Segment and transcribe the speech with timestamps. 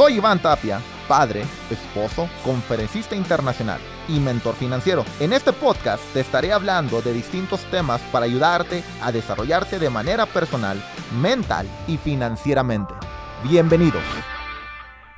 [0.00, 3.78] Soy Iván Tapia, padre, esposo, conferencista internacional
[4.08, 5.04] y mentor financiero.
[5.20, 10.24] En este podcast te estaré hablando de distintos temas para ayudarte a desarrollarte de manera
[10.24, 10.82] personal,
[11.20, 12.94] mental y financieramente.
[13.42, 14.02] Bienvenidos.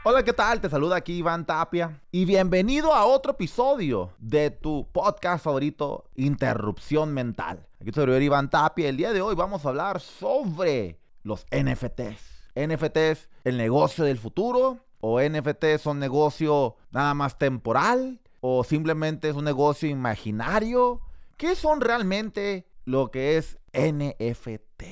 [0.02, 0.60] Hola, ¿qué tal?
[0.60, 7.14] Te saluda aquí Iván Tapia y bienvenido a otro episodio de tu podcast favorito, Interrupción
[7.14, 7.68] Mental.
[7.80, 8.88] Aquí soy Iván Tapia.
[8.88, 12.32] El día de hoy vamos a hablar sobre los NFTs.
[12.56, 19.36] NFTs, el negocio del futuro, o NFTs son negocio nada más temporal, o simplemente es
[19.36, 21.00] un negocio imaginario.
[21.36, 24.82] ¿Qué son realmente lo que es NFT?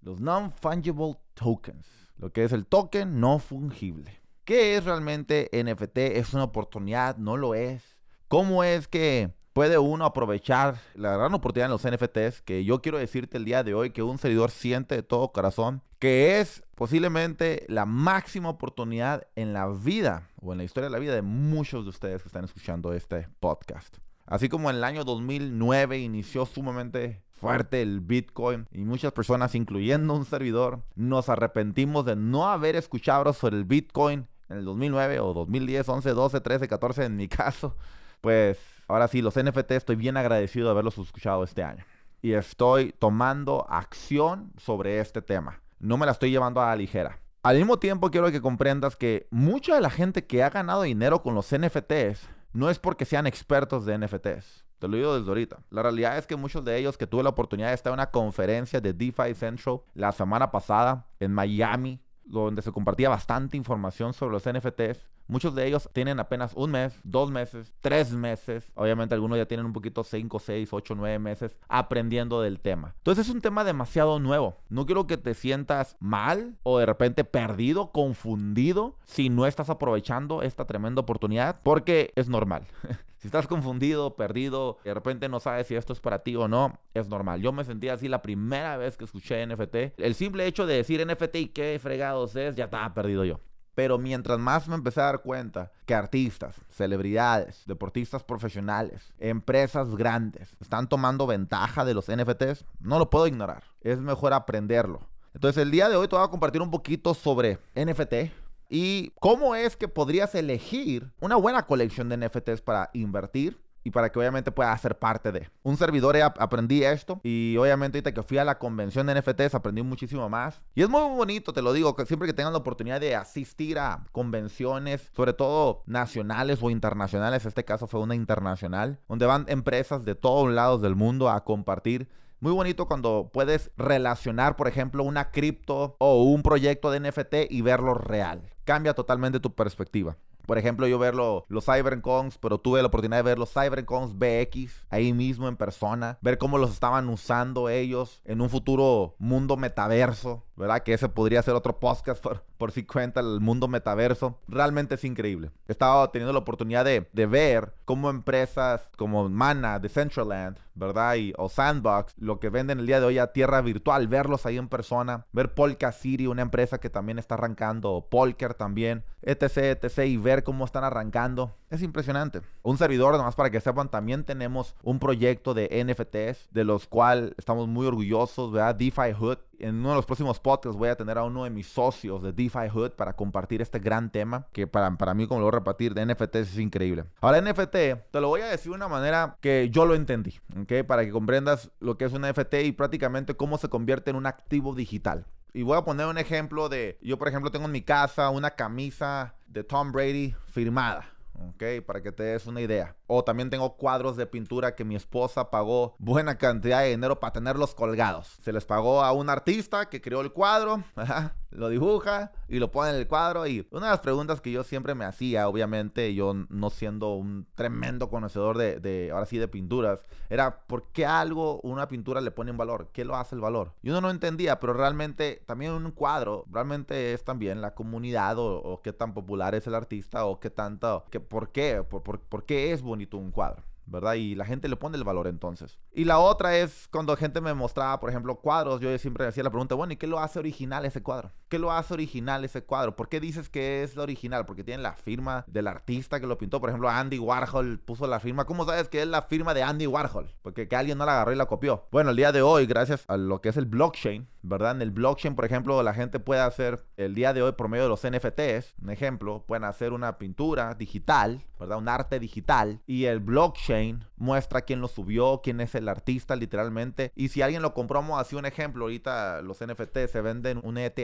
[0.00, 1.86] Los non-fungible tokens,
[2.16, 4.22] lo que es el token no fungible.
[4.44, 5.98] ¿Qué es realmente NFT?
[5.98, 7.18] ¿Es una oportunidad?
[7.18, 7.98] ¿No lo es?
[8.28, 12.42] ¿Cómo es que puede uno aprovechar la gran oportunidad en los NFTs?
[12.42, 15.82] Que yo quiero decirte el día de hoy que un seguidor siente de todo corazón
[15.98, 21.00] que es posiblemente la máxima oportunidad en la vida o en la historia de la
[21.00, 23.96] vida de muchos de ustedes que están escuchando este podcast.
[24.26, 30.14] Así como en el año 2009 inició sumamente fuerte el Bitcoin y muchas personas, incluyendo
[30.14, 35.34] un servidor, nos arrepentimos de no haber escuchado sobre el Bitcoin en el 2009 o
[35.34, 37.74] 2010, 11, 12, 13, 14 en mi caso,
[38.20, 41.84] pues ahora sí, los NFT estoy bien agradecido de haberlos escuchado este año.
[42.20, 45.60] Y estoy tomando acción sobre este tema.
[45.78, 47.20] No me la estoy llevando a la ligera.
[47.44, 51.22] Al mismo tiempo quiero que comprendas que mucha de la gente que ha ganado dinero
[51.22, 54.64] con los NFTs no es porque sean expertos de NFTs.
[54.78, 55.58] Te lo digo desde ahorita.
[55.70, 58.10] La realidad es que muchos de ellos que tuve la oportunidad de estar en una
[58.10, 64.32] conferencia de DeFi Central la semana pasada en Miami, donde se compartía bastante información sobre
[64.32, 65.08] los NFTs.
[65.26, 68.70] Muchos de ellos tienen apenas un mes, dos meses, tres meses.
[68.74, 72.94] Obviamente algunos ya tienen un poquito cinco, seis, ocho, nueve meses aprendiendo del tema.
[72.98, 74.56] Entonces es un tema demasiado nuevo.
[74.68, 80.42] No quiero que te sientas mal o de repente perdido, confundido si no estás aprovechando
[80.42, 82.66] esta tremenda oportunidad porque es normal.
[83.18, 86.78] Si estás confundido, perdido, de repente no sabes si esto es para ti o no,
[86.94, 87.40] es normal.
[87.40, 89.98] Yo me sentía así la primera vez que escuché NFT.
[89.98, 93.40] El simple hecho de decir NFT y qué fregados es, ya estaba perdido yo.
[93.74, 100.56] Pero mientras más me empecé a dar cuenta que artistas, celebridades, deportistas profesionales, empresas grandes
[100.60, 103.64] están tomando ventaja de los NFTs, no lo puedo ignorar.
[103.80, 105.08] Es mejor aprenderlo.
[105.34, 108.32] Entonces el día de hoy te voy a compartir un poquito sobre NFT,
[108.68, 114.10] y cómo es que podrías elegir una buena colección de NFTs para invertir y para
[114.10, 115.48] que obviamente pueda ser parte de.
[115.62, 119.82] Un servidor aprendí esto y obviamente ahorita que fui a la convención de NFTs aprendí
[119.82, 120.60] muchísimo más.
[120.74, 123.78] Y es muy bonito, te lo digo, que siempre que tengan la oportunidad de asistir
[123.78, 130.04] a convenciones, sobre todo nacionales o internacionales, este caso fue una internacional, donde van empresas
[130.04, 132.08] de todos lados del mundo a compartir
[132.40, 137.62] muy bonito cuando puedes relacionar, por ejemplo, una cripto o un proyecto de NFT y
[137.62, 138.42] verlo real.
[138.64, 140.16] Cambia totalmente tu perspectiva.
[140.48, 144.86] Por ejemplo, yo ver los CyberCons, pero tuve la oportunidad de ver los CyberCons BX
[144.88, 150.46] ahí mismo en persona, ver cómo los estaban usando ellos en un futuro mundo metaverso,
[150.56, 150.82] ¿verdad?
[150.82, 154.38] Que ese podría ser otro podcast por, por si cuenta el mundo metaverso.
[154.48, 155.50] Realmente es increíble.
[155.68, 161.16] He estado teniendo la oportunidad de, de ver cómo empresas como Mana, Decentraland, ¿verdad?
[161.16, 164.56] Y, o Sandbox, lo que venden el día de hoy a tierra virtual, verlos ahí
[164.56, 169.98] en persona, ver Polka City, una empresa que también está arrancando, Polker también, etc, etc,
[170.06, 171.54] y ver cómo están arrancando.
[171.70, 172.40] Es impresionante.
[172.62, 177.32] Un servidor, nomás para que sepan, también tenemos un proyecto de NFTs, de los cuales
[177.36, 178.74] estamos muy orgullosos, ¿verdad?
[178.74, 179.38] DeFi Hood.
[179.58, 182.32] En uno de los próximos podcasts voy a tener a uno de mis socios de
[182.32, 185.58] DeFi Hood para compartir este gran tema, que para, para mí, como lo voy a
[185.58, 187.04] repetir, de NFTs es increíble.
[187.20, 187.72] Ahora, NFT,
[188.10, 190.86] te lo voy a decir de una manera que yo lo entendí, ¿ok?
[190.86, 194.26] Para que comprendas lo que es un NFT y prácticamente cómo se convierte en un
[194.26, 195.26] activo digital.
[195.52, 198.50] Y voy a poner un ejemplo de, yo por ejemplo tengo en mi casa una
[198.50, 201.06] camisa de Tom Brady firmada.
[201.38, 201.84] ¿Ok?
[201.86, 202.96] Para que te des una idea.
[203.06, 207.32] O también tengo cuadros de pintura que mi esposa pagó buena cantidad de dinero para
[207.32, 208.38] tenerlos colgados.
[208.42, 210.82] Se les pagó a un artista que creó el cuadro,
[211.50, 213.46] lo dibuja y lo pone en el cuadro.
[213.46, 217.46] Y una de las preguntas que yo siempre me hacía, obviamente, yo no siendo un
[217.54, 222.50] tremendo conocedor de, ahora sí, de pinturas, era ¿por qué algo, una pintura le pone
[222.50, 222.90] un valor?
[222.92, 223.72] ¿Qué lo hace el valor?
[223.82, 228.80] Y uno no entendía, pero realmente también un cuadro, realmente es también la comunidad o,
[228.82, 231.82] qué tan popular es el artista o qué tanto, que, ¿por qué?
[231.82, 233.62] ¿Por, por, por qué es bonito un cuadro?
[233.90, 234.14] ¿verdad?
[234.14, 235.78] Y la gente le pone el valor entonces.
[235.92, 239.50] Y la otra es cuando gente me mostraba, por ejemplo, cuadros, yo siempre hacía la
[239.50, 241.32] pregunta, bueno, ¿y qué lo hace original ese cuadro?
[241.48, 242.94] ¿Qué lo hace original ese cuadro?
[242.94, 244.46] ¿Por qué dices que es lo original?
[244.46, 248.20] Porque tiene la firma del artista que lo pintó, por ejemplo, Andy Warhol puso la
[248.20, 248.44] firma.
[248.44, 250.34] ¿Cómo sabes que es la firma de Andy Warhol?
[250.42, 251.86] Porque que alguien no la agarró y la copió.
[251.90, 254.72] Bueno, el día de hoy, gracias a lo que es el blockchain, ¿verdad?
[254.72, 257.84] En el blockchain, por ejemplo, la gente puede hacer el día de hoy por medio
[257.84, 261.78] de los NFTs, un ejemplo, pueden hacer una pintura digital, ¿verdad?
[261.78, 267.12] Un arte digital y el blockchain muestra quién lo subió, quién es el artista literalmente
[267.14, 270.60] y si alguien lo compró, vamos a hacer un ejemplo, ahorita los NFTs se venden
[270.62, 270.98] un ETH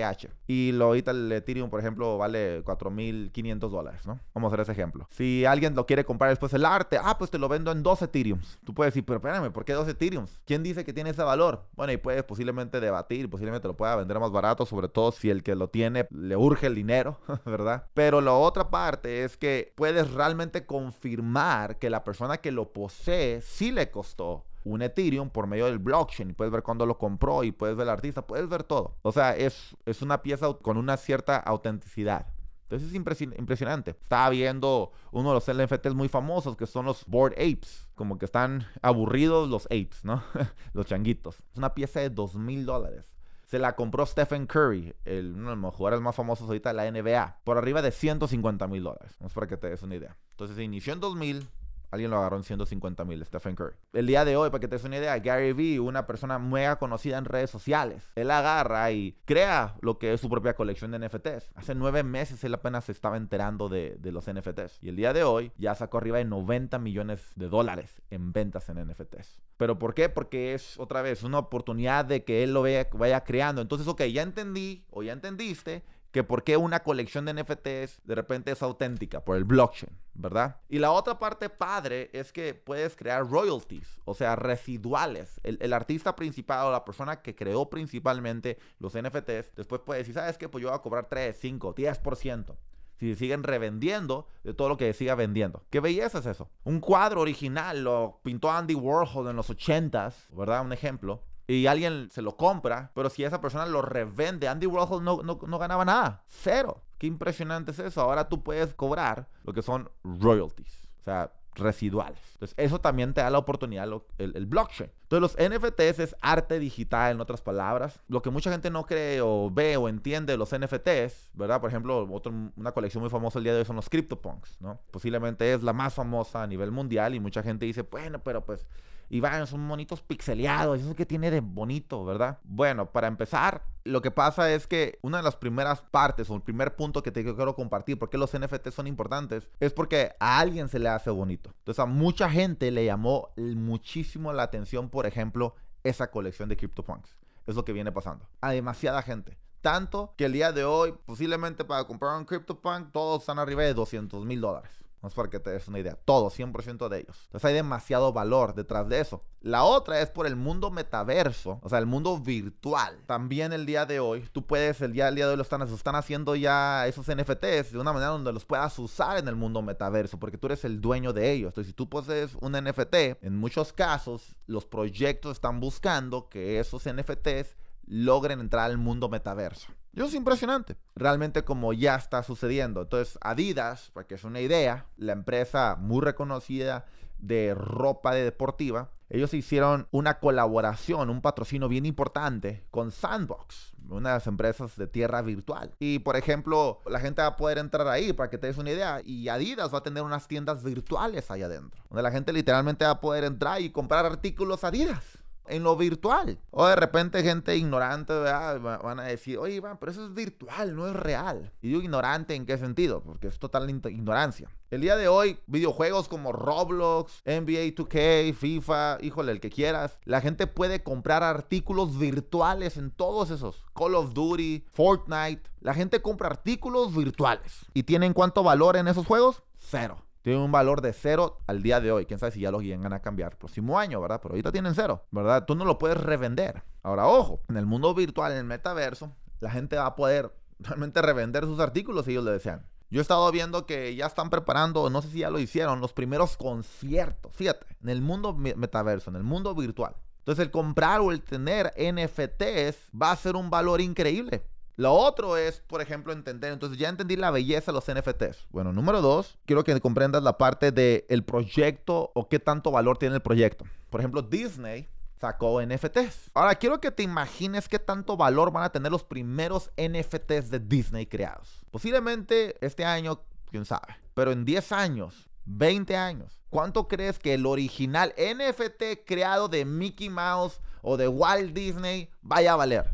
[0.47, 4.21] y lo, ahorita el Ethereum, por ejemplo, vale 4.500 dólares, ¿no?
[4.35, 5.07] Vamos a hacer ese ejemplo.
[5.11, 8.03] Si alguien lo quiere comprar después el arte, ah, pues te lo vendo en 2
[8.03, 8.59] Ethereums.
[8.65, 10.41] Tú puedes decir, pero espérame, ¿por qué 2 Ethereums?
[10.45, 11.67] ¿Quién dice que tiene ese valor?
[11.75, 15.43] Bueno, y puedes posiblemente debatir, posiblemente lo pueda vender más barato, sobre todo si el
[15.43, 17.89] que lo tiene le urge el dinero, ¿verdad?
[17.93, 23.41] Pero la otra parte es que puedes realmente confirmar que la persona que lo posee
[23.41, 26.35] sí le costó un Ethereum por medio del blockchain.
[26.35, 28.99] Puedes ver cuándo lo compró y puedes ver el artista, puedes ver todo.
[29.03, 32.29] O sea, es, es una pieza con una cierta autenticidad.
[32.63, 33.91] Entonces es impresionante.
[33.91, 37.89] Estaba viendo uno de los NFTs muy famosos que son los Board Apes.
[37.97, 40.23] Como que están aburridos los apes, ¿no?
[40.73, 41.41] los changuitos.
[41.53, 43.14] Es una pieza de dos mil dólares.
[43.47, 46.91] Se la compró Stephen Curry, el, uno de los jugadores más famosos ahorita de la
[46.91, 49.17] NBA, por arriba de 150 mil dólares.
[49.25, 50.17] Es para que te des una idea.
[50.31, 51.49] Entonces se inició en 2000,
[51.95, 53.77] Alguien lo agarró en 150 mil, Stephen Curry.
[53.93, 56.75] El día de hoy, para que te des una idea, Gary Vee, una persona mega
[56.77, 60.99] conocida en redes sociales, él agarra y crea lo que es su propia colección de
[60.99, 61.53] NFTs.
[61.55, 64.83] Hace nueve meses él apenas se estaba enterando de, los NFTs.
[64.83, 68.69] Y el día de hoy ya sacó arriba de 90 millones de dólares en ventas
[68.71, 69.41] en NFTs.
[69.57, 70.09] ¿Pero por qué?
[70.09, 73.63] Porque es otra vez una oportunidad de que él lo vaya creando.
[73.63, 75.85] Entonces, ok, ya entendí o ya entendiste
[76.15, 80.61] que por qué una colección de NFTs de repente es auténtica por el blockchain, ¿verdad?
[80.69, 85.41] Y la otra parte padre es que puedes crear royalties, o sea, residuales.
[85.43, 90.39] El, artista principal o la persona que creó principalmente los NFTs, después puede decir, ¿sabes
[90.39, 90.49] qué?
[90.49, 92.57] Pues yo voy a cobrar 3, 5, 10%
[93.01, 95.65] si siguen revendiendo de todo lo que siga vendiendo.
[95.69, 96.49] ¿Qué belleza es eso?
[96.63, 100.65] Un cuadro original lo pintó Andy Warhol en los 80s, ¿verdad?
[100.65, 105.05] Un ejemplo y alguien se lo compra, pero si esa persona lo revende, Andy Warhol
[105.05, 106.83] no, no, ganaba nada, cero.
[106.99, 108.01] Qué impresionante es eso.
[108.01, 112.19] Ahora tú puedes cobrar lo que son royalties, o sea, residuales.
[112.33, 113.89] Entonces, eso también te da la oportunidad,
[114.19, 114.91] el, blockchain.
[115.03, 118.01] Entonces, los NFTs es arte digital, en otras palabras.
[118.09, 121.61] Lo que mucha gente no cree o ve o entiende de los NFTs, ¿verdad?
[121.61, 122.09] Por ejemplo,
[122.57, 124.81] una colección muy famosa el día de hoy son los CryptoPunks, ¿no?
[124.91, 128.67] Posiblemente es la más famosa a nivel mundial y mucha gente dice, bueno, pero pues
[129.09, 132.39] y van, son monitos pixeleados, eso que tiene de bonito, ¿verdad?
[132.45, 136.43] Bueno, para empezar, lo que pasa es que una de las primeras partes o el
[136.43, 140.69] primer punto que te quiero compartir, porque los NFT son importantes, es porque a alguien
[140.69, 141.51] se le hace bonito.
[141.59, 147.17] Entonces a mucha gente le llamó muchísimo la atención, por ejemplo, esa colección de CryptoPunks.
[147.47, 148.27] Es lo que viene pasando.
[148.41, 149.37] A demasiada gente.
[149.61, 153.75] Tanto que el día de hoy, posiblemente para comprar un CryptoPunk, todos están arriba de
[153.75, 154.84] 200 mil dólares.
[155.05, 155.99] No es para que te des una idea.
[156.03, 157.25] Todo, 100% de ellos.
[157.27, 159.23] Entonces hay demasiado valor detrás de eso.
[159.43, 163.03] La otra es por el mundo metaverso, o sea, el mundo virtual.
[163.05, 165.61] También el día de hoy, tú puedes, el día, el día de hoy lo están,
[165.61, 169.61] están haciendo ya esos NFTs de una manera donde los puedas usar en el mundo
[169.61, 171.49] metaverso, porque tú eres el dueño de ellos.
[171.49, 176.89] Entonces, si tú posees un NFT, en muchos casos, los proyectos están buscando que esos
[176.89, 179.69] NFTs logren entrar al mundo metaverso.
[179.95, 182.83] Y eso es impresionante, realmente como ya está sucediendo.
[182.83, 186.85] Entonces, Adidas, para que es una idea, la empresa muy reconocida
[187.19, 194.09] de ropa de deportiva, ellos hicieron una colaboración, un patrocinio bien importante con Sandbox, una
[194.09, 195.73] de las empresas de tierra virtual.
[195.79, 198.73] Y por ejemplo, la gente va a poder entrar ahí para que te des una
[198.73, 199.01] idea.
[199.05, 202.93] Y Adidas va a tener unas tiendas virtuales ahí adentro, donde la gente literalmente va
[202.93, 205.14] a poder entrar y comprar artículos Adidas
[205.47, 206.39] en lo virtual.
[206.51, 210.95] O de repente gente ignorante van a decir, oye pero eso es virtual, no es
[210.95, 211.53] real.
[211.63, 214.49] Y digo ignorante en qué sentido, porque es total ignorancia.
[214.71, 220.21] El día de hoy, videojuegos como Roblox, NBA 2K, FIFA, híjole, el que quieras, la
[220.21, 223.65] gente puede comprar artículos virtuales en todos esos.
[223.75, 225.43] Call of Duty, Fortnite.
[225.61, 227.67] La gente compra artículos virtuales.
[227.73, 229.43] ¿Y tienen cuánto valor en esos juegos?
[229.57, 232.07] Cero tienen un valor de cero al día de hoy.
[232.07, 234.21] Quién sabe si ya los llegan a cambiar próximo año, ¿verdad?
[234.23, 235.45] Pero ahorita tienen cero, ¿verdad?
[235.45, 236.63] Tú no lo puedes revender.
[236.83, 241.03] Ahora, ojo, en el mundo virtual, en el metaverso, la gente va a poder realmente
[241.03, 242.67] revender sus artículos si ellos le desean.
[242.89, 245.93] Yo he estado viendo que ya están preparando, no sé si ya lo hicieron, los
[245.93, 247.37] primeros conciertos.
[247.37, 249.95] Fíjate, en el mundo metaverso, en el mundo virtual.
[250.21, 254.43] Entonces, el comprar o el tener NFTs va a ser un valor increíble.
[254.77, 258.49] Lo otro es, por ejemplo, entender, entonces ya entendí la belleza de los NFTs.
[258.51, 262.99] Bueno, número dos, quiero que comprendas la parte del el proyecto o qué tanto valor
[262.99, 263.65] tiene el proyecto.
[263.91, 264.89] Por ejemplo, Disney
[265.21, 266.33] sacó NFTs.
[266.35, 270.59] Ahora quiero que te imagines qué tanto valor van a tener los primeros NFTs de
[270.59, 271.63] Disney creados.
[271.71, 277.47] Posiblemente este año, quién sabe, pero en 10 años, 20 años, ¿cuánto crees que el
[277.47, 282.94] original NFT creado de Mickey Mouse o de Walt Disney vaya a valer?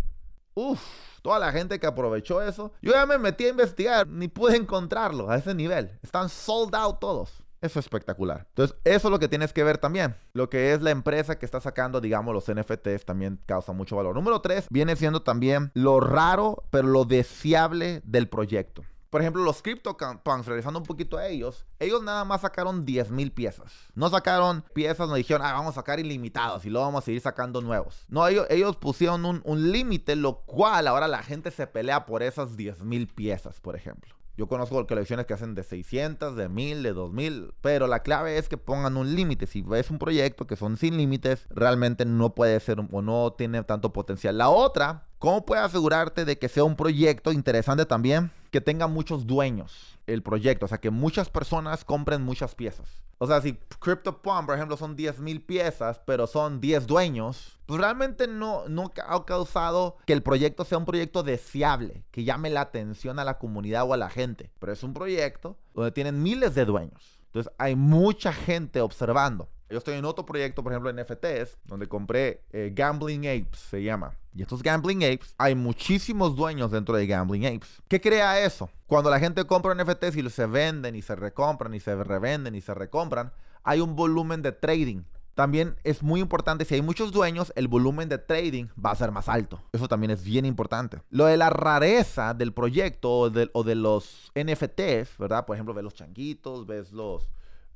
[0.54, 0.80] Uff,
[1.22, 2.72] toda la gente que aprovechó eso.
[2.82, 5.98] Yo ya me metí a investigar, ni pude encontrarlo a ese nivel.
[6.02, 7.42] Están sold out todos.
[7.60, 8.46] Eso es espectacular.
[8.48, 10.16] Entonces, eso es lo que tienes que ver también.
[10.32, 14.14] Lo que es la empresa que está sacando, digamos, los NFTs también causa mucho valor.
[14.14, 18.82] Número tres, viene siendo también lo raro, pero lo deseable del proyecto.
[19.10, 23.72] Por ejemplo, los CryptoPunks, regresando un poquito a ellos, ellos nada más sacaron 10.000 piezas.
[23.94, 27.20] No sacaron piezas, no dijeron, ah, vamos a sacar ilimitados y luego vamos a seguir
[27.20, 28.04] sacando nuevos.
[28.08, 32.22] No, ellos, ellos pusieron un, un límite, lo cual ahora la gente se pelea por
[32.22, 34.14] esas 10.000 piezas, por ejemplo.
[34.36, 38.48] Yo conozco colecciones que hacen de 600, de 1000, de 2000, pero la clave es
[38.48, 39.46] que pongan un límite.
[39.46, 43.62] Si ves un proyecto que son sin límites, realmente no puede ser o no tiene
[43.64, 44.38] tanto potencial.
[44.38, 48.30] La otra, ¿cómo puedes asegurarte de que sea un proyecto interesante también?
[48.50, 53.02] Que tenga muchos dueños el proyecto, o sea, que muchas personas compren muchas piezas.
[53.18, 58.26] O sea, si CryptoPunk, por ejemplo, son 10.000 piezas, pero son 10 dueños, pues realmente
[58.26, 63.18] no, no ha causado que el proyecto sea un proyecto deseable, que llame la atención
[63.18, 64.50] a la comunidad o a la gente.
[64.58, 67.20] Pero es un proyecto donde tienen miles de dueños.
[67.26, 69.48] Entonces hay mucha gente observando.
[69.70, 73.82] Yo estoy en otro proyecto, por ejemplo, en NFTs, donde compré eh, Gambling Apes, se
[73.82, 74.16] llama.
[74.34, 77.80] Y estos Gambling Apes, hay muchísimos dueños dentro de Gambling Apes.
[77.86, 78.68] ¿Qué crea eso?
[78.88, 82.60] Cuando la gente compra NFTs y se venden y se recompran y se revenden y
[82.60, 85.02] se recompran, hay un volumen de trading.
[85.34, 89.12] También es muy importante, si hay muchos dueños, el volumen de trading va a ser
[89.12, 89.62] más alto.
[89.72, 91.00] Eso también es bien importante.
[91.10, 95.46] Lo de la rareza del proyecto o de, o de los NFTs, ¿verdad?
[95.46, 97.30] Por ejemplo, ves los changuitos, ves los,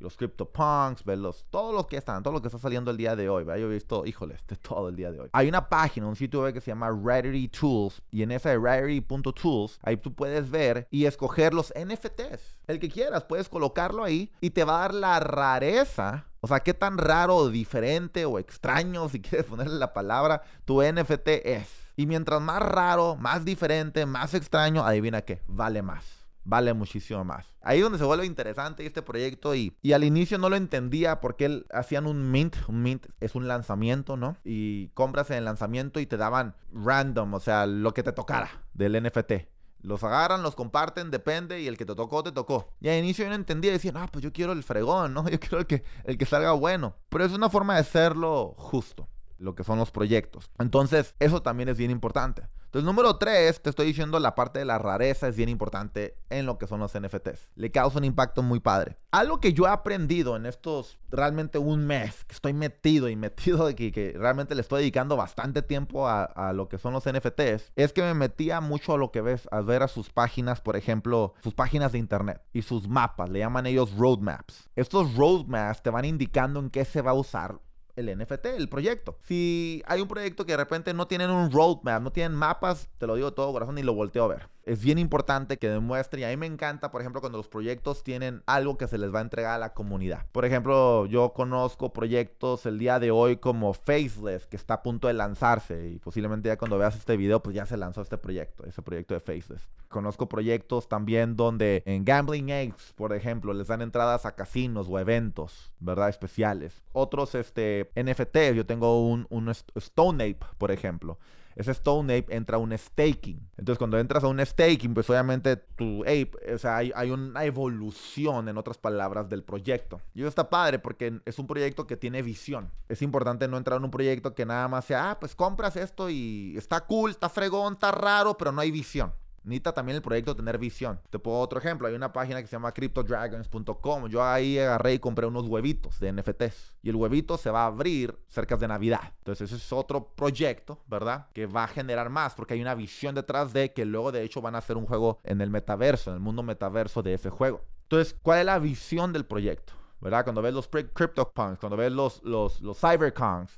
[0.04, 3.16] los CryptoPunks, ver los, todo lo que están, todo lo que está saliendo el día
[3.16, 3.44] de hoy.
[3.44, 5.30] Yo he visto, híjole, de todo el día de hoy.
[5.32, 9.80] Hay una página, un sitio web que se llama Rarity Tools y en ese Rarity.tools,
[9.82, 12.56] ahí tú puedes ver y escoger los NFTs.
[12.66, 16.26] El que quieras, puedes colocarlo ahí y te va a dar la rareza.
[16.40, 21.28] O sea, qué tan raro, diferente o extraño, si quieres ponerle la palabra, tu NFT
[21.44, 21.68] es.
[21.96, 27.46] Y mientras más raro, más diferente, más extraño, adivina qué, vale más vale muchísimo más.
[27.62, 31.20] Ahí es donde se vuelve interesante este proyecto y, y al inicio no lo entendía
[31.20, 34.36] porque hacían un mint, un mint es un lanzamiento, ¿no?
[34.44, 38.64] Y compras en el lanzamiento y te daban random, o sea, lo que te tocara
[38.74, 39.32] del NFT.
[39.80, 42.72] Los agarran, los comparten, depende, y el que te tocó, te tocó.
[42.80, 45.28] Y al inicio yo no entendía, decía, ah, pues yo quiero el fregón, ¿no?
[45.28, 46.96] Yo quiero el que, el que salga bueno.
[47.10, 49.08] Pero es una forma de hacerlo justo,
[49.38, 50.50] lo que son los proyectos.
[50.58, 52.44] Entonces, eso también es bien importante.
[52.74, 56.44] Entonces, número tres, te estoy diciendo la parte de la rareza es bien importante en
[56.44, 57.50] lo que son los NFTs.
[57.54, 58.96] Le causa un impacto muy padre.
[59.12, 63.64] Algo que yo he aprendido en estos realmente un mes, que estoy metido y metido
[63.64, 67.04] de que, que realmente le estoy dedicando bastante tiempo a, a, lo que son los
[67.04, 70.60] NFTs, es que me metía mucho a lo que ves, a ver a sus páginas,
[70.60, 74.68] por ejemplo, sus páginas de internet y sus mapas, le llaman ellos roadmaps.
[74.74, 77.60] Estos roadmaps te van indicando en qué se va a usar
[77.96, 79.18] el NFT, el proyecto.
[79.22, 83.06] Si hay un proyecto que de repente no tienen un roadmap, no tienen mapas, te
[83.06, 86.24] lo digo todo corazón y lo volteo a ver es bien importante que demuestre y
[86.24, 89.18] a mí me encanta, por ejemplo, cuando los proyectos tienen algo que se les va
[89.18, 90.26] a entregar a la comunidad.
[90.32, 95.08] Por ejemplo, yo conozco proyectos el día de hoy como Faceless, que está a punto
[95.08, 98.64] de lanzarse y posiblemente ya cuando veas este video, pues ya se lanzó este proyecto,
[98.64, 99.68] ese proyecto de Faceless.
[99.88, 104.98] Conozco proyectos también donde en Gambling Apes, por ejemplo, les dan entradas a casinos o
[104.98, 106.08] eventos, ¿verdad?
[106.08, 106.82] Especiales.
[106.92, 111.18] Otros este, NFTs, yo tengo un, un Stone Ape, por ejemplo
[111.56, 113.48] ese Stone Ape entra a un staking.
[113.56, 117.44] Entonces, cuando entras a un staking, pues obviamente tu ape, o sea, hay, hay, una
[117.44, 120.00] evolución, en otras palabras, del proyecto.
[120.14, 122.70] Y eso está padre porque es un proyecto que tiene visión.
[122.88, 126.10] Es importante no entrar en un proyecto que nada más sea, ah, pues compras esto
[126.10, 129.12] y está cool, está fregón, está raro, pero no hay visión.
[129.44, 131.00] Necesita también el proyecto tener visión.
[131.10, 131.86] Te pongo otro ejemplo.
[131.86, 134.08] Hay una página que se llama cryptodragons.com.
[134.08, 136.76] Yo ahí agarré y compré unos huevitos de NFTs.
[136.82, 139.12] Y el huevito se va a abrir cerca de Navidad.
[139.18, 141.26] Entonces ese es otro proyecto, ¿verdad?
[141.34, 144.40] Que va a generar más porque hay una visión detrás de que luego de hecho
[144.40, 147.62] van a hacer un juego en el metaverso, en el mundo metaverso de ese juego.
[147.82, 149.74] Entonces, ¿cuál es la visión del proyecto?
[150.00, 150.24] ¿Verdad?
[150.24, 152.78] Cuando ves los CryptoPunks, cuando ves los, los, los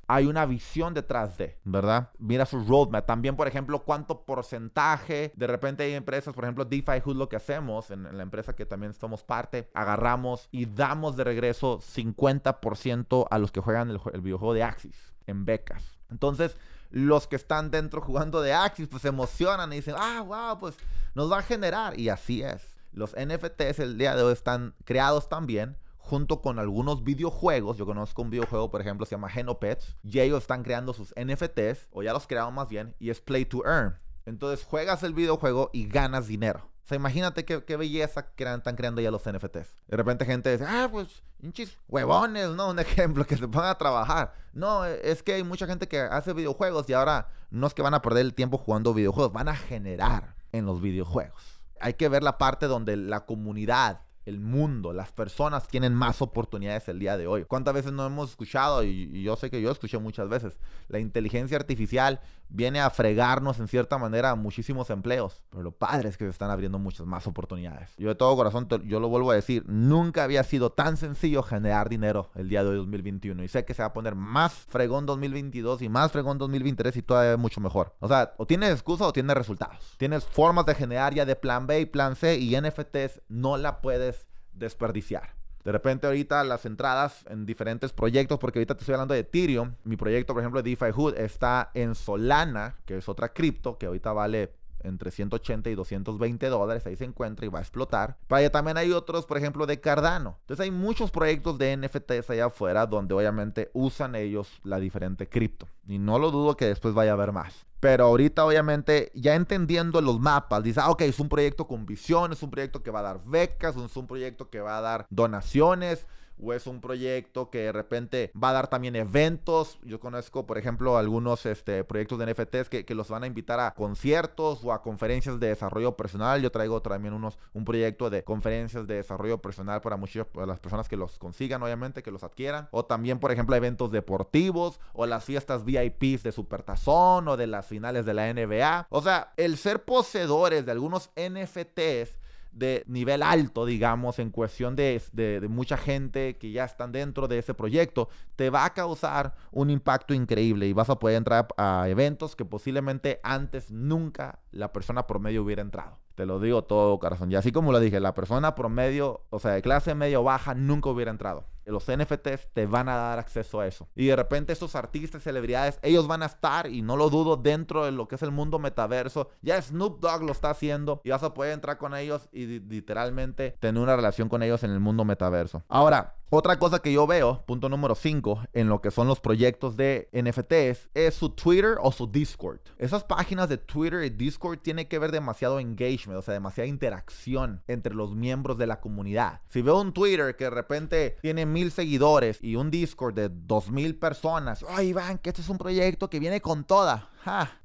[0.06, 2.10] hay una visión detrás de, ¿verdad?
[2.18, 3.04] Mira su roadmap.
[3.04, 7.36] También, por ejemplo, cuánto porcentaje, de repente hay empresas, por ejemplo, DeFi Hood, lo que
[7.36, 13.38] hacemos, en, la empresa que también somos parte, agarramos y damos de regreso 50% a
[13.38, 15.98] los que juegan el, el videojuego de Axis en becas.
[16.10, 16.56] Entonces,
[16.90, 20.76] los que están dentro jugando de Axis, pues se emocionan y dicen, ah, wow, pues
[21.14, 21.98] nos va a generar.
[21.98, 22.76] Y así es.
[22.92, 27.76] Los NFTs el día de hoy están creados también junto con algunos videojuegos.
[27.76, 29.96] Yo conozco un videojuego, por ejemplo, se llama Genopets.
[30.04, 33.44] Y ellos están creando sus NFTs, o ya los crearon más bien, y es Play
[33.44, 33.98] to Earn.
[34.24, 36.70] Entonces juegas el videojuego y ganas dinero.
[36.84, 39.74] O sea, imagínate qué, qué belleza que están creando ya los NFTs.
[39.88, 42.70] De repente gente dice, ah, pues, hinchis, huevones, ¿no?
[42.70, 44.32] Un ejemplo, que se pongan a trabajar.
[44.52, 47.94] No, es que hay mucha gente que hace videojuegos y ahora no es que van
[47.94, 51.60] a perder el tiempo jugando videojuegos, van a generar en los videojuegos.
[51.80, 56.88] Hay que ver la parte donde la comunidad el mundo, las personas tienen más oportunidades
[56.88, 57.44] el día de hoy.
[57.44, 58.82] ¿Cuántas veces no hemos escuchado?
[58.82, 60.58] Y, yo sé que yo escuché muchas veces.
[60.88, 65.42] La inteligencia artificial viene a fregarnos en cierta manera muchísimos empleos.
[65.50, 67.90] Pero lo padre es que se están abriendo muchas más oportunidades.
[67.96, 71.88] Yo de todo corazón, yo lo vuelvo a decir, nunca había sido tan sencillo generar
[71.88, 73.42] dinero el día de hoy 2021.
[73.42, 77.02] Y sé que se va a poner más fregón 2022 y más fregón 2023 y
[77.02, 77.94] todavía mucho mejor.
[78.00, 79.94] O sea, o tienes excusa o tienes resultados.
[79.98, 83.80] Tienes formas de generar ya de plan B y plan C y NFTs no la
[83.80, 85.36] puedes desperdiciar.
[85.66, 89.74] De repente ahorita las entradas en diferentes proyectos, porque ahorita te estoy hablando de Ethereum,
[89.82, 93.86] mi proyecto por ejemplo de DeFi Hood está en Solana, que es otra cripto que
[93.86, 94.52] ahorita vale
[94.82, 98.16] entre 180 y 220 dólares, ahí se encuentra y va a explotar.
[98.26, 100.38] Para allá también hay otros, por ejemplo, de Cardano.
[100.40, 105.68] Entonces hay muchos proyectos de NFTs allá afuera donde obviamente usan ellos la diferente cripto.
[105.86, 107.66] Y no lo dudo que después vaya a haber más.
[107.80, 112.32] Pero ahorita, obviamente, ya entendiendo los mapas, dice, ah, ok, es un proyecto con visión,
[112.32, 115.06] es un proyecto que va a dar becas, es un proyecto que va a dar
[115.10, 116.06] donaciones
[116.42, 119.78] o es un proyecto que de repente va a dar también eventos.
[119.82, 123.60] Yo conozco, por ejemplo, algunos este, proyectos de NFTs que, que, los van a invitar
[123.60, 126.40] a conciertos o a conferencias de desarrollo personal.
[126.42, 130.60] Yo traigo también unos, un proyecto de conferencias de desarrollo personal para muchas para las
[130.60, 132.68] personas que los consigan, obviamente, que los adquieran.
[132.70, 137.66] O también, por ejemplo, eventos deportivos o las fiestas VIPs de Supertazón o de las
[137.66, 138.86] finales de la NBA.
[138.90, 142.16] O sea, el ser poseedores de algunos NFTs
[142.56, 147.38] de nivel alto, digamos, en cuestión de, de, mucha gente que ya están dentro de
[147.38, 151.86] ese proyecto, te va a causar un impacto increíble y vas a poder entrar a
[151.88, 155.98] eventos que posiblemente antes nunca la persona promedio hubiera entrado.
[156.14, 157.30] Te lo digo todo, corazón.
[157.30, 160.88] Y así como lo dije, la persona promedio, o sea, de clase medio baja, nunca
[160.88, 161.44] hubiera entrado.
[161.66, 163.88] Los NFTs te van a dar acceso a eso.
[163.94, 167.84] Y de repente estos artistas, celebridades, ellos van a estar, y no lo dudo, dentro
[167.84, 169.30] de lo que es el mundo metaverso.
[169.42, 173.56] Ya Snoop Dogg lo está haciendo y vas a poder entrar con ellos y literalmente
[173.58, 175.62] tener una relación con ellos en el mundo metaverso.
[175.68, 179.76] Ahora, otra cosa que yo veo, punto número 5, en lo que son los proyectos
[179.76, 182.58] de NFTs, es su Twitter o su Discord.
[182.78, 187.62] Esas páginas de Twitter y Discord tienen que ver demasiado engagement, o sea, demasiada interacción
[187.68, 189.40] entre los miembros de la comunidad.
[189.50, 193.70] Si veo un Twitter que de repente tiene mil seguidores y un Discord de dos
[193.70, 197.08] mil personas, ay, Iván, que este es un proyecto que viene con toda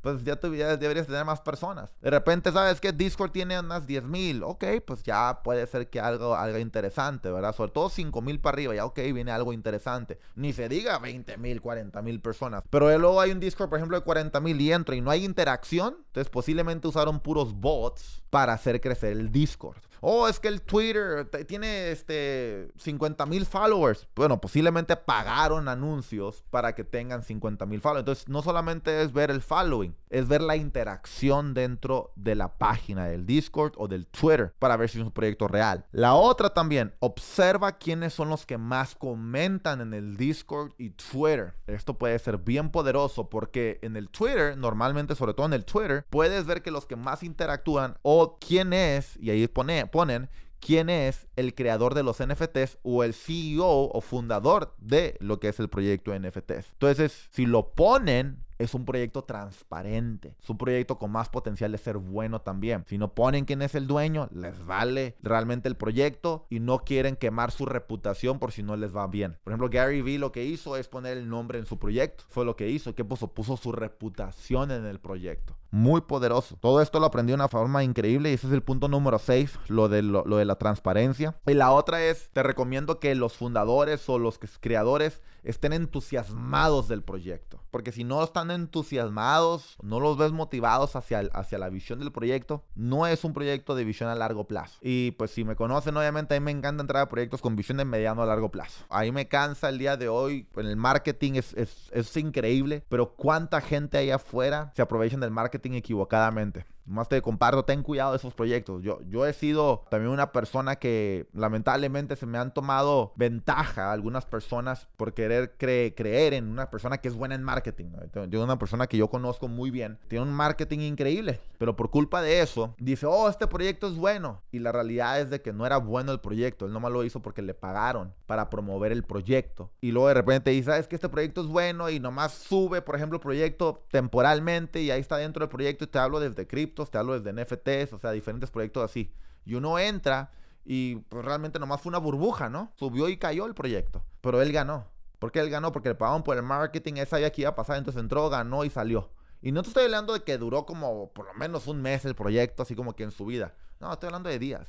[0.01, 1.93] pues ya, deberías tener más personas.
[2.01, 4.43] De repente, ¿sabes que Discord tiene unas 10 mil.
[4.43, 7.55] Ok, pues ya puede ser que algo, algo interesante, ¿verdad?
[7.55, 10.19] Sobre todo 5 mil para arriba, ya ok, viene algo interesante.
[10.35, 12.63] Ni se diga 20 mil, 40 mil personas.
[12.69, 15.23] Pero luego hay un Discord, por ejemplo, de 40 mil y entro y no hay
[15.23, 15.97] interacción.
[16.07, 19.77] Entonces posiblemente usaron puros bots para hacer crecer el Discord.
[20.01, 24.07] Oh, es que el Twitter tiene este 50 mil followers.
[24.15, 28.01] Bueno, posiblemente pagaron anuncios para que tengan 50 mil followers.
[28.01, 33.05] Entonces, no solamente es ver el following, es ver la interacción dentro de la página
[33.05, 35.85] del Discord o del Twitter para ver si es un proyecto real.
[35.91, 41.53] La otra también, observa quiénes son los que más comentan en el Discord y Twitter.
[41.67, 46.05] Esto puede ser bien poderoso porque en el Twitter, normalmente, sobre todo en el Twitter,
[46.09, 50.29] puedes ver que los que más interactúan o quién es, y ahí pone, ponen
[50.61, 55.49] quién es el creador de los NFTs o el CEO o fundador de lo que
[55.49, 56.71] es el proyecto NFTs.
[56.73, 60.35] Entonces, si lo ponen, es un proyecto transparente.
[60.41, 62.85] Es un proyecto con más potencial de ser bueno también.
[62.87, 67.15] Si no ponen quién es el dueño, les vale realmente el proyecto y no quieren
[67.15, 69.37] quemar su reputación por si no les va bien.
[69.43, 72.23] Por ejemplo, Gary Vee lo que hizo es poner el nombre en su proyecto.
[72.29, 72.93] Fue lo que hizo.
[72.93, 73.33] que puso?
[73.33, 75.57] Puso su reputación en el proyecto.
[75.71, 76.57] Muy poderoso.
[76.59, 79.57] Todo esto lo aprendió de una forma increíble y ese es el punto número 6,
[79.69, 81.35] lo de, lo, de la transparencia.
[81.47, 87.03] Y la otra es, te recomiendo que los fundadores o los creadores estén entusiasmados del
[87.03, 87.61] proyecto.
[87.71, 92.63] Porque si no están entusiasmados, no los ves motivados hacia, hacia la visión del proyecto,
[92.75, 94.77] no es un proyecto de visión a largo plazo.
[94.81, 97.77] Y pues si me conocen, obviamente a mí me encanta entrar a proyectos con visión
[97.77, 98.85] de mediano a largo plazo.
[98.89, 103.13] Ahí me cansa el día de hoy, en el marketing es, es, es increíble, pero
[103.13, 106.65] cuánta gente ahí afuera se aprovechan del marketing equivocadamente.
[106.85, 108.81] Más te comparto, ten cuidado de esos proyectos.
[108.83, 114.25] Yo, yo he sido también una persona que lamentablemente se me han tomado ventaja algunas
[114.25, 117.85] personas por querer creer en una persona que es buena en marketing.
[118.29, 122.21] Yo una persona que yo conozco muy bien, tiene un marketing increíble, pero por culpa
[122.21, 124.41] de eso dice, oh, este proyecto es bueno.
[124.51, 126.65] Y la realidad es de que no era bueno el proyecto.
[126.65, 129.69] Él nomás lo hizo porque le pagaron para promover el proyecto.
[129.81, 132.95] Y luego de repente dice, es que este proyecto es bueno y nomás sube, por
[132.95, 136.70] ejemplo, el proyecto temporalmente y ahí está dentro del proyecto y te hablo desde cripto
[136.73, 139.13] te hablo desde NFTs, o sea, diferentes proyectos así.
[139.45, 140.31] Y uno entra
[140.65, 142.71] y pues, realmente nomás fue una burbuja, ¿no?
[142.75, 144.87] Subió y cayó el proyecto, pero él ganó.
[145.19, 145.71] ¿Por qué él ganó?
[145.71, 148.63] Porque le pagaban por el marketing, esa sabía que iba a pasar, entonces entró, ganó
[148.63, 149.09] y salió.
[149.41, 152.15] Y no te estoy hablando de que duró como por lo menos un mes el
[152.15, 153.53] proyecto, así como que en su vida.
[153.79, 154.67] No, estoy hablando de días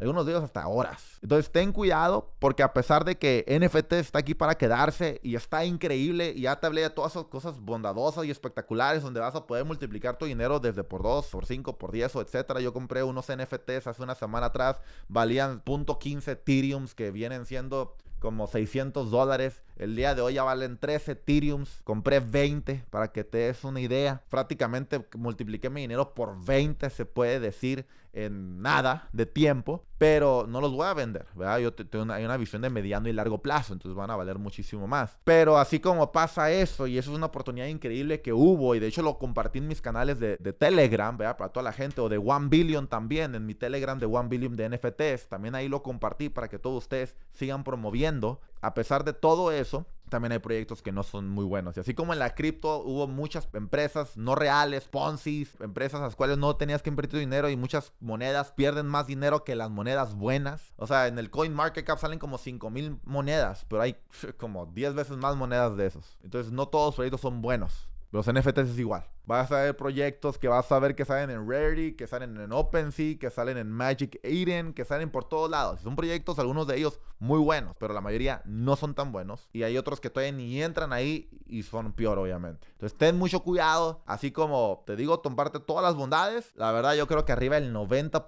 [0.00, 1.18] algunos días hasta horas.
[1.22, 5.64] Entonces ten cuidado porque a pesar de que NFT está aquí para quedarse y está
[5.64, 9.46] increíble y ya te hablé de todas esas cosas bondadosas y espectaculares donde vas a
[9.46, 12.60] poder multiplicar tu dinero desde por 2, por 5, por 10 o etcétera.
[12.60, 18.46] Yo compré unos NFTs hace una semana atrás, valían .15 Ethereums que vienen siendo como
[18.46, 19.62] 600 dólares.
[19.80, 21.80] El día de hoy ya valen 13 Ethereums.
[21.84, 24.22] Compré 20 para que te des una idea.
[24.28, 29.86] Prácticamente multipliqué mi dinero por 20, se puede decir, en nada de tiempo.
[29.96, 31.60] Pero no los voy a vender, ¿verdad?
[31.60, 34.38] Yo tengo una, hay una visión de mediano y largo plazo, entonces van a valer
[34.38, 35.18] muchísimo más.
[35.24, 38.86] Pero así como pasa eso, y eso es una oportunidad increíble que hubo, y de
[38.86, 41.38] hecho lo compartí en mis canales de, de Telegram, ¿verdad?
[41.38, 44.56] Para toda la gente, o de One Billion también, en mi Telegram de One Billion
[44.56, 45.28] de NFTs.
[45.28, 48.40] También ahí lo compartí para que todos ustedes sigan promoviendo.
[48.60, 51.76] A pesar de todo eso, también hay proyectos que no son muy buenos.
[51.76, 56.16] Y así como en la cripto hubo muchas empresas no reales, Ponzi, empresas a las
[56.16, 60.14] cuales no tenías que invertir dinero y muchas monedas pierden más dinero que las monedas
[60.14, 60.74] buenas.
[60.76, 63.96] O sea, en el Coin Market Cap salen como 5 mil monedas, pero hay
[64.36, 66.18] como 10 veces más monedas de esos.
[66.22, 67.89] Entonces no todos los proyectos son buenos.
[68.12, 69.04] Los NFTs es igual.
[69.24, 72.50] Vas a ver proyectos que vas a ver que salen en Rarity, que salen en
[72.50, 75.80] OpenSea, que salen en Magic Eden, que salen por todos lados.
[75.82, 79.48] Son proyectos, algunos de ellos muy buenos, pero la mayoría no son tan buenos.
[79.52, 82.66] Y hay otros que todavía ni entran ahí y son peor, obviamente.
[82.72, 84.02] Entonces ten mucho cuidado.
[84.06, 86.50] Así como te digo, comparte todas las bondades.
[86.56, 88.20] La verdad, yo creo que arriba el 90%,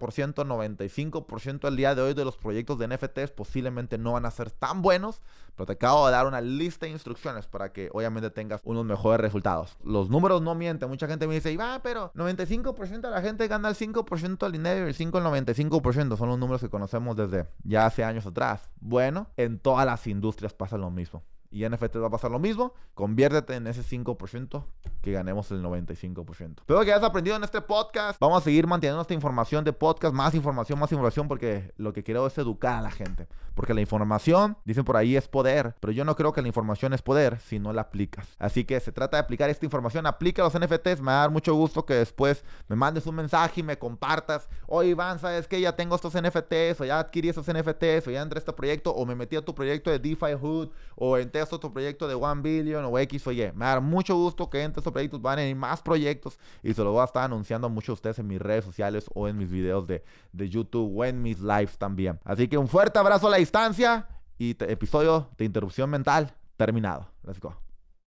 [0.47, 4.53] 95% el día de hoy de los proyectos de NFTs posiblemente no van a ser
[4.53, 5.21] tan buenos.
[5.57, 9.21] Pero te acabo de dar una lista de instrucciones para que obviamente tengas unos mejores
[9.21, 9.72] resultados.
[9.85, 10.89] Los números no mienten.
[10.89, 14.87] Mucha gente me dice, va, pero 95% de la gente gana el 5% del dinero
[14.87, 16.17] y el 5 el 95%.
[16.17, 18.71] Son los números que conocemos desde ya hace años atrás.
[18.81, 21.23] Bueno, en todas las industrias pasa lo mismo.
[21.53, 22.73] Y NFT va a pasar lo mismo.
[22.95, 24.65] Conviértete en ese 5%
[25.03, 26.61] que ganemos el 95%.
[26.61, 28.19] Espero que hayas aprendido en este podcast.
[28.19, 30.15] Vamos a seguir manteniendo esta información de podcast.
[30.15, 31.29] Más información, más información.
[31.29, 33.29] Porque lo que quiero es educar a la gente.
[33.55, 35.75] Porque la información, dicen por ahí, es poder.
[35.79, 38.29] Pero yo no creo que la información es poder si no la aplicas.
[38.38, 40.07] Así que se trata de aplicar esta información.
[40.07, 41.01] Aplica los NFTs.
[41.01, 44.49] Me va a dar mucho gusto que después me mandes un mensaje y me compartas.
[44.69, 46.81] Oye, Iván, ¿sabes que Ya tengo estos NFTs.
[46.81, 48.07] O ya adquirí estos NFTs.
[48.07, 48.95] O ya entré a este proyecto.
[48.95, 50.71] O me metí a tu proyecto de DeFi Hood.
[50.97, 53.53] O entré esto tu proyecto de One Billion o X o Y.
[53.55, 56.83] Me da mucho gusto que entre estos proyectos van a venir más proyectos y se
[56.83, 59.37] lo voy a estar anunciando a muchos de ustedes en mis redes sociales o en
[59.37, 62.21] mis videos de, de YouTube o en mis lives también.
[62.25, 67.09] Así que un fuerte abrazo a la distancia y episodio de interrupción mental terminado.
[67.25, 67.72] Let's go.